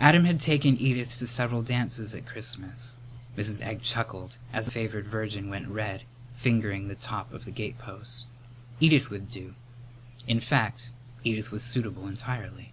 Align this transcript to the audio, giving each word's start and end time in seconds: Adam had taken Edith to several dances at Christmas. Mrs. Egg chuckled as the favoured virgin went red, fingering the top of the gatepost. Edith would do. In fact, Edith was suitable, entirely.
Adam 0.00 0.24
had 0.24 0.40
taken 0.40 0.78
Edith 0.80 1.18
to 1.18 1.26
several 1.26 1.60
dances 1.62 2.14
at 2.14 2.24
Christmas. 2.24 2.96
Mrs. 3.36 3.60
Egg 3.60 3.82
chuckled 3.82 4.38
as 4.50 4.64
the 4.64 4.70
favoured 4.70 5.06
virgin 5.06 5.50
went 5.50 5.68
red, 5.68 6.04
fingering 6.34 6.88
the 6.88 6.94
top 6.94 7.30
of 7.34 7.44
the 7.44 7.50
gatepost. 7.50 8.24
Edith 8.80 9.10
would 9.10 9.30
do. 9.30 9.54
In 10.26 10.40
fact, 10.40 10.88
Edith 11.22 11.52
was 11.52 11.62
suitable, 11.62 12.08
entirely. 12.08 12.72